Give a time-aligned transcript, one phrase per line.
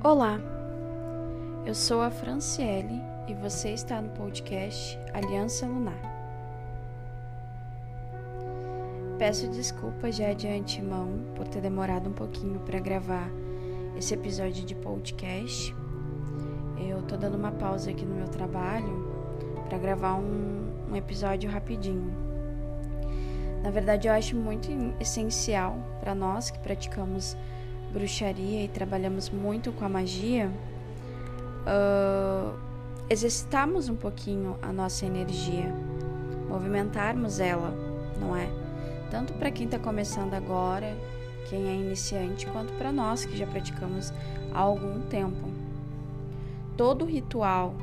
[0.00, 0.38] Olá,
[1.66, 6.00] eu sou a Franciele e você está no podcast Aliança Lunar.
[9.18, 13.28] Peço desculpas já de antemão por ter demorado um pouquinho para gravar
[13.96, 15.74] esse episódio de podcast.
[16.78, 19.04] Eu tô dando uma pausa aqui no meu trabalho
[19.68, 22.14] para gravar um, um episódio rapidinho.
[23.64, 24.68] Na verdade, eu acho muito
[25.00, 27.36] essencial para nós que praticamos
[27.92, 30.50] bruxaria e trabalhamos muito com a magia,
[31.66, 32.58] uh,
[33.08, 35.72] exercitarmos um pouquinho a nossa energia,
[36.48, 37.72] movimentarmos ela,
[38.20, 38.48] não é?
[39.10, 40.94] Tanto para quem está começando agora,
[41.48, 44.12] quem é iniciante, quanto para nós que já praticamos
[44.52, 45.48] há algum tempo.
[46.76, 47.74] Todo ritual,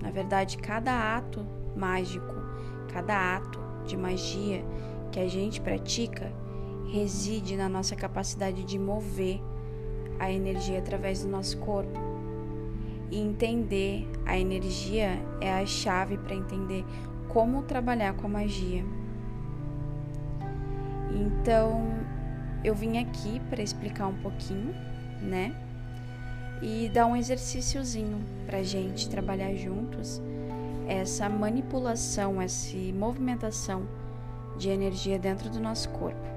[0.00, 1.44] na verdade, cada ato
[1.76, 2.34] mágico,
[2.92, 4.64] cada ato de magia
[5.10, 6.32] que a gente pratica,
[6.90, 9.40] reside na nossa capacidade de mover
[10.18, 11.98] a energia através do nosso corpo.
[13.10, 16.84] E entender a energia é a chave para entender
[17.28, 18.84] como trabalhar com a magia.
[21.12, 21.82] Então,
[22.62, 24.74] eu vim aqui para explicar um pouquinho,
[25.20, 25.54] né?
[26.62, 30.20] E dar um exercíciozinho para gente trabalhar juntos
[30.86, 33.86] essa manipulação, essa movimentação
[34.58, 36.29] de energia dentro do nosso corpo.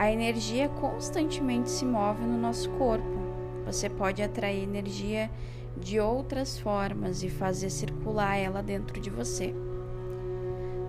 [0.00, 3.04] A energia constantemente se move no nosso corpo.
[3.66, 5.30] Você pode atrair energia
[5.76, 9.54] de outras formas e fazer circular ela dentro de você.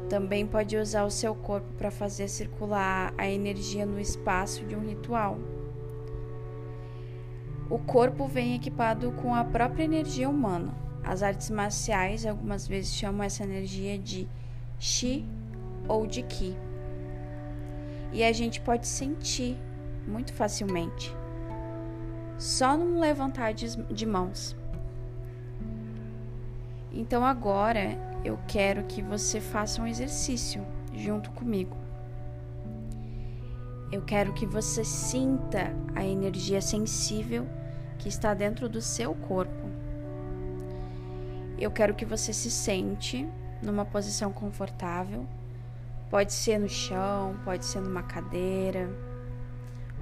[0.07, 4.87] Também pode usar o seu corpo para fazer circular a energia no espaço de um
[4.87, 5.37] ritual.
[7.69, 10.73] O corpo vem equipado com a própria energia humana.
[11.03, 14.25] As artes marciais algumas vezes chamam essa energia de
[14.79, 15.25] Chi
[15.85, 16.55] ou de Ki
[18.11, 19.57] e a gente pode sentir
[20.07, 21.15] muito facilmente,
[22.37, 24.55] só num levantar de, mãos.
[26.91, 31.77] Então agora eu quero que você faça um exercício junto comigo.
[33.91, 37.47] Eu quero que você sinta a energia sensível
[37.97, 39.69] que está dentro do seu corpo.
[41.59, 43.27] Eu quero que você se sente
[43.61, 45.27] numa posição confortável
[46.11, 48.89] Pode ser no chão, pode ser numa cadeira,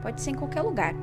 [0.01, 0.95] pode ser em qualquer lugar.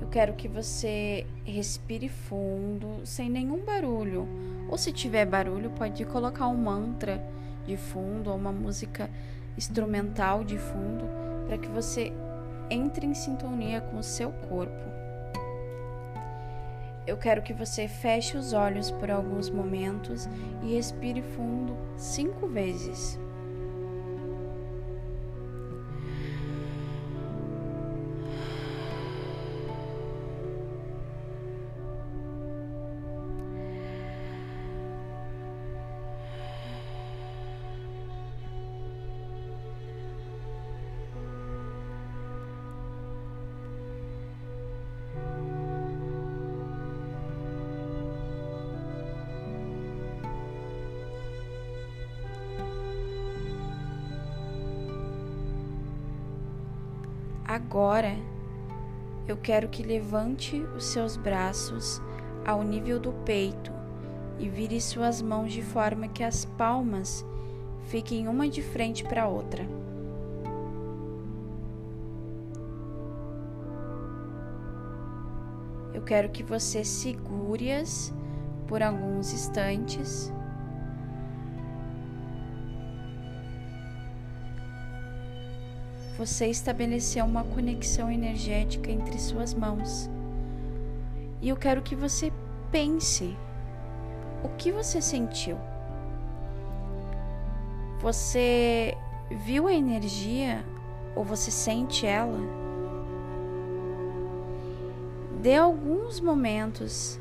[0.00, 4.26] Eu quero que você respire fundo, sem nenhum barulho.
[4.70, 7.22] Ou se tiver barulho, pode colocar um mantra
[7.66, 9.10] de fundo ou uma música
[9.54, 11.04] instrumental de fundo
[11.46, 12.10] para que você
[12.70, 14.99] entre em sintonia com o seu corpo.
[17.06, 20.28] Eu quero que você feche os olhos por alguns momentos
[20.62, 23.18] e respire fundo cinco vezes.
[57.50, 58.16] Agora
[59.26, 62.00] eu quero que levante os seus braços
[62.46, 63.72] ao nível do peito
[64.38, 67.26] e vire suas mãos de forma que as palmas
[67.88, 69.66] fiquem uma de frente para a outra.
[75.92, 78.14] Eu quero que você segure-as
[78.68, 80.32] por alguns instantes
[86.20, 90.10] você estabeleceu uma conexão energética entre suas mãos.
[91.40, 92.30] E eu quero que você
[92.70, 93.34] pense
[94.44, 95.56] o que você sentiu.
[98.02, 98.94] Você
[99.46, 100.62] viu a energia
[101.16, 102.38] ou você sente ela?
[105.40, 107.18] Dê alguns momentos,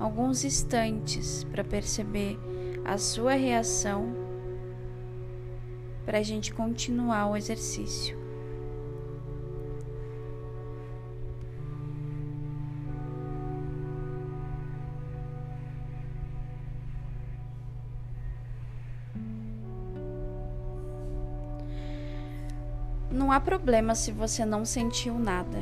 [0.00, 2.40] alguns instantes para perceber
[2.82, 4.10] a sua reação
[6.06, 8.21] para a gente continuar o exercício.
[23.32, 25.58] Não há problema se você não sentiu nada.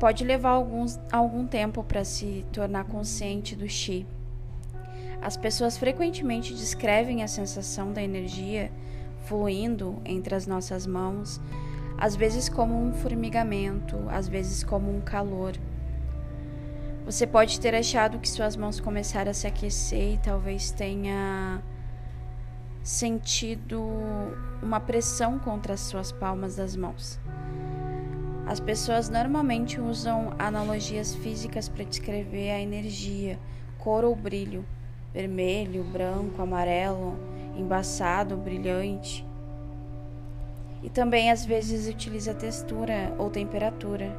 [0.00, 4.06] Pode levar alguns, algum tempo para se tornar consciente do chi.
[5.20, 8.72] As pessoas frequentemente descrevem a sensação da energia
[9.26, 11.38] fluindo entre as nossas mãos,
[11.98, 15.52] às vezes como um formigamento, às vezes como um calor.
[17.04, 21.62] Você pode ter achado que suas mãos começaram a se aquecer e talvez tenha
[22.82, 23.82] sentido
[24.62, 27.18] uma pressão contra as suas palmas das mãos.
[28.46, 33.38] As pessoas normalmente usam analogias físicas para descrever a energia,
[33.78, 34.64] cor ou brilho,
[35.12, 37.18] vermelho, branco, amarelo,
[37.56, 39.26] embaçado, brilhante.
[40.82, 44.16] E também às vezes utiliza textura ou temperatura,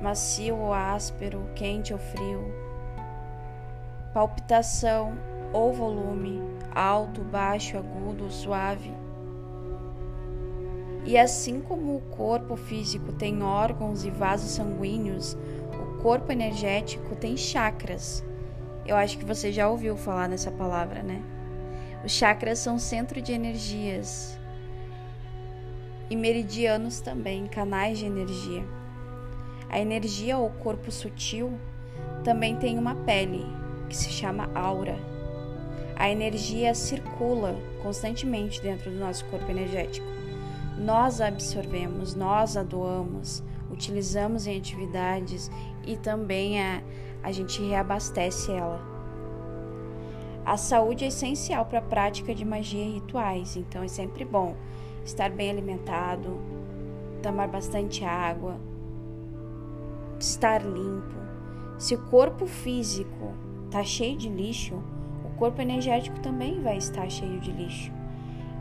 [0.00, 2.54] macio ou áspero, quente ou frio,
[4.14, 5.12] palpitação
[5.52, 6.40] ou volume,
[6.74, 8.92] alto, baixo, agudo, suave.
[11.04, 15.36] E assim como o corpo físico tem órgãos e vasos sanguíneos,
[15.72, 18.24] o corpo energético tem chakras.
[18.86, 21.22] Eu acho que você já ouviu falar nessa palavra, né?
[22.04, 24.38] Os chakras são centro de energias
[26.10, 28.64] e meridianos também, canais de energia.
[29.68, 31.58] A energia ou corpo sutil
[32.22, 33.46] também tem uma pele
[33.88, 35.11] que se chama aura.
[36.02, 40.04] A energia circula constantemente dentro do nosso corpo energético.
[40.76, 43.40] Nós a absorvemos, nós a doamos,
[43.70, 45.48] utilizamos em atividades
[45.86, 46.82] e também a,
[47.22, 48.82] a gente reabastece ela.
[50.44, 54.56] A saúde é essencial para a prática de magia e rituais, então é sempre bom
[55.04, 56.36] estar bem alimentado,
[57.22, 58.58] tomar bastante água,
[60.18, 61.14] estar limpo.
[61.78, 63.32] Se o corpo físico
[63.66, 64.82] está cheio de lixo,
[65.42, 67.90] corpo energético também vai estar cheio de lixo.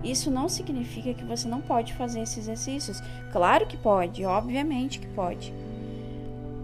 [0.04, 3.00] Isso não significa que você não pode fazer esses exercícios.
[3.31, 5.54] Claro que pode, obviamente que pode.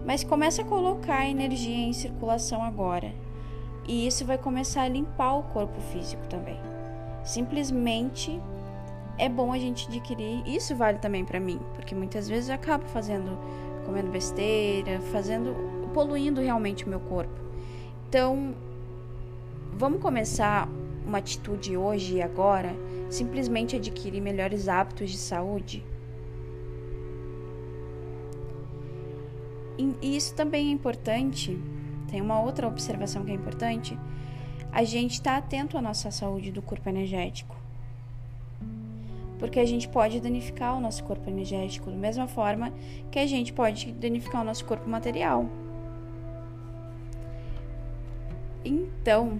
[0.04, 3.12] Mas comece a colocar a energia em circulação agora.
[3.86, 6.58] E isso vai começar a limpar o corpo físico também.
[7.22, 8.40] Simplesmente
[9.18, 10.42] é bom a gente adquirir.
[10.48, 13.38] Isso vale também para mim, porque muitas vezes eu acabo fazendo,
[13.86, 15.54] comendo besteira, fazendo,
[15.94, 17.40] poluindo realmente o meu corpo.
[18.08, 18.52] Então,
[19.78, 20.68] vamos começar
[21.06, 22.74] uma atitude hoje e agora,
[23.08, 25.86] simplesmente adquirir melhores hábitos de saúde?
[30.02, 31.56] E isso também é importante.
[32.10, 33.96] Tem uma outra observação que é importante.
[34.72, 37.56] A gente está atento à nossa saúde do corpo energético.
[39.38, 42.72] Porque a gente pode danificar o nosso corpo energético da mesma forma
[43.12, 45.46] que a gente pode danificar o nosso corpo material.
[48.64, 49.38] Então,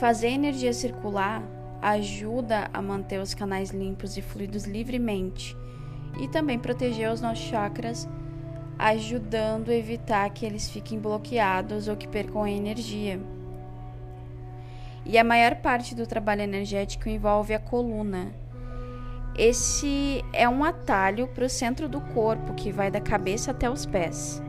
[0.00, 1.42] Fazer a energia circular
[1.82, 5.54] ajuda a manter os canais limpos e fluidos livremente
[6.18, 8.08] e também proteger os nossos chakras,
[8.78, 13.20] ajudando a evitar que eles fiquem bloqueados ou que percam a energia.
[15.04, 18.32] E a maior parte do trabalho energético envolve a coluna.
[19.36, 23.84] Esse é um atalho para o centro do corpo que vai da cabeça até os
[23.84, 24.42] pés.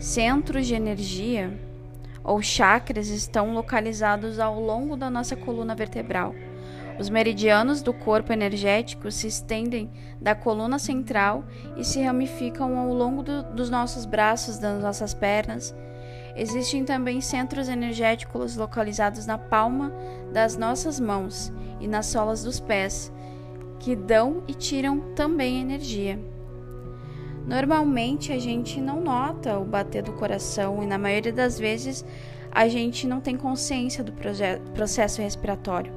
[0.00, 1.56] Centros de energia
[2.24, 6.34] ou chakras estão localizados ao longo da nossa coluna vertebral.
[6.98, 9.90] Os meridianos do corpo energético se estendem
[10.20, 11.44] da coluna central
[11.76, 15.74] e se ramificam ao longo do, dos nossos braços, das nossas pernas.
[16.36, 19.92] Existem também centros energéticos localizados na palma
[20.32, 23.12] das nossas mãos e nas solas dos pés,
[23.80, 26.33] que dão e tiram também energia.
[27.46, 32.04] Normalmente a gente não nota o bater do coração e na maioria das vezes
[32.50, 34.12] a gente não tem consciência do
[34.74, 35.92] processo respiratório.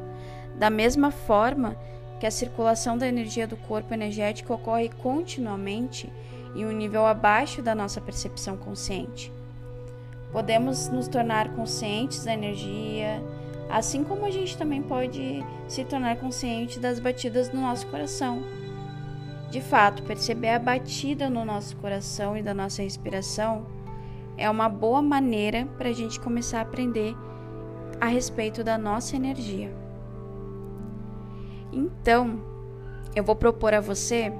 [0.57, 1.77] Da mesma forma
[2.19, 6.11] que a circulação da energia do corpo energético ocorre continuamente
[6.55, 9.31] em um nível abaixo da nossa percepção consciente.
[10.31, 13.21] Podemos nos tornar conscientes da energia,
[13.69, 18.43] assim como a gente também pode se tornar consciente das batidas do nosso coração.
[19.49, 23.65] De fato, perceber a batida no nosso coração e da nossa respiração
[24.37, 27.15] é uma boa maneira para a gente começar a aprender
[27.99, 29.73] a respeito da nossa energia.
[31.71, 32.39] Então,
[33.15, 34.31] eu vou propor a você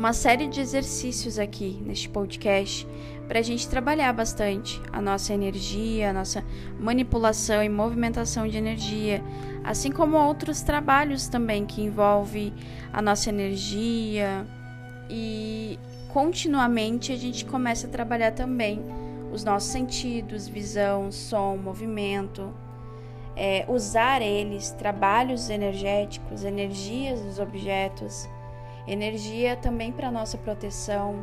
[0.00, 2.88] uma série de exercícios aqui neste podcast
[3.28, 6.42] para a gente trabalhar bastante a nossa energia, a nossa
[6.78, 9.22] manipulação e movimentação de energia,
[9.62, 12.50] assim como outros trabalhos também que envolvem
[12.90, 14.46] a nossa energia.
[15.10, 15.78] E
[16.14, 18.82] continuamente a gente começa a trabalhar também
[19.30, 22.54] os nossos sentidos, visão, som, movimento,
[23.36, 28.26] é, usar eles, trabalhos energéticos, energias dos objetos,
[28.90, 31.16] energia também para nossa proteção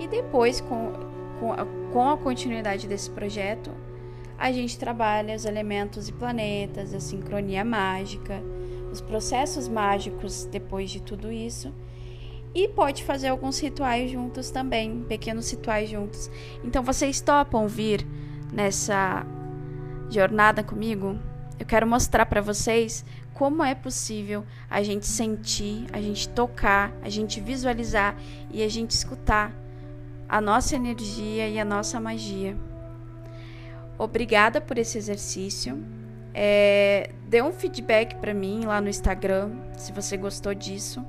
[0.00, 0.92] e depois com,
[1.38, 3.70] com a, com a continuidade desse projeto
[4.38, 8.42] a gente trabalha os elementos e planetas, a sincronia mágica,
[8.92, 11.72] os processos mágicos depois de tudo isso.
[12.54, 16.30] E pode fazer alguns rituais juntos também, pequenos rituais juntos.
[16.64, 18.06] Então vocês topam vir
[18.52, 19.26] nessa
[20.10, 21.18] jornada comigo?
[21.58, 27.08] Eu quero mostrar para vocês como é possível a gente sentir, a gente tocar, a
[27.08, 28.16] gente visualizar
[28.50, 29.52] e a gente escutar
[30.28, 32.56] a nossa energia e a nossa magia.
[33.98, 35.82] Obrigada por esse exercício.
[36.34, 41.04] É, dê um feedback para mim lá no Instagram se você gostou disso.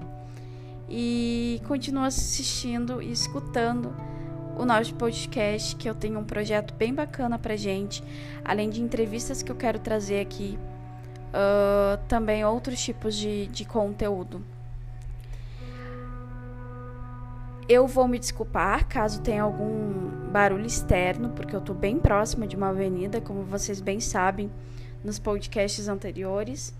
[0.89, 3.93] E continue assistindo e escutando
[4.57, 8.03] o nosso podcast, que eu tenho um projeto bem bacana pra gente,
[8.43, 10.57] além de entrevistas que eu quero trazer aqui
[11.29, 14.43] uh, também outros tipos de, de conteúdo.
[17.69, 22.55] Eu vou me desculpar caso tenha algum barulho externo, porque eu estou bem próxima de
[22.55, 24.49] uma avenida, como vocês bem sabem
[25.03, 26.73] nos podcasts anteriores.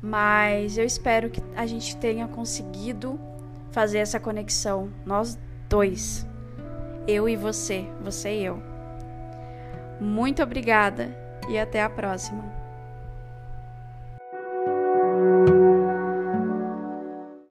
[0.00, 3.18] Mas eu espero que a gente tenha conseguido
[3.70, 6.26] fazer essa conexão, nós dois,
[7.08, 8.62] eu e você, você e eu.
[9.98, 11.08] Muito obrigada
[11.48, 12.57] e até a próxima.